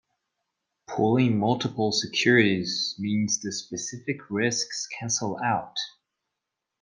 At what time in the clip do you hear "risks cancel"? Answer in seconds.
4.31-5.37